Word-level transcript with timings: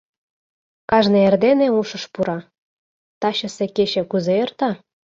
Кажне 0.89 1.19
эрдене 1.27 1.67
ушыш 1.79 2.03
пура: 2.13 2.39
«Тачысе 3.21 3.65
кече 3.75 4.03
кузе 4.11 4.33
эрта? 4.43 4.69